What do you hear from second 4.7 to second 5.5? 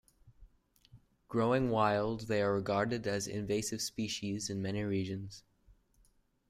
regions.